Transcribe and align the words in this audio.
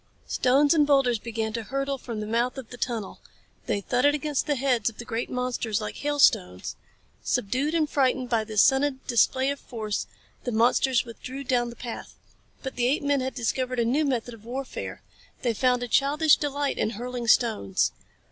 Stones 0.25 0.73
and 0.73 0.87
boulders 0.87 1.19
began 1.19 1.53
to 1.53 1.61
hurtle 1.61 1.99
from 1.99 2.21
the 2.21 2.25
mouth 2.25 2.57
of 2.57 2.71
the 2.71 2.77
tunnel. 2.77 3.19
They 3.67 3.81
thudded 3.81 4.15
against 4.15 4.47
the 4.47 4.55
heads 4.55 4.89
of 4.89 4.97
the 4.97 5.05
great 5.05 5.29
monsters 5.29 5.79
like 5.79 5.97
hailstones. 5.97 6.75
Subdued 7.21 7.75
and 7.75 7.87
frightened 7.87 8.27
by 8.27 8.43
this 8.45 8.63
sudden 8.63 9.01
display 9.05 9.51
of 9.51 9.59
force, 9.59 10.07
the 10.43 10.51
monsters 10.51 11.05
withdrew 11.05 11.43
down 11.43 11.69
the 11.69 11.75
path. 11.75 12.15
But 12.63 12.77
the 12.77 12.87
apemen 12.87 13.21
had 13.21 13.35
discovered 13.35 13.77
a 13.77 13.85
new 13.85 14.03
method 14.03 14.33
of 14.33 14.43
warfare. 14.43 15.03
They 15.43 15.53
found 15.53 15.83
a 15.83 15.87
childish 15.87 16.35
delight 16.35 16.79
in 16.79 16.89
hurling 16.97 17.27
stones. 17.27 17.91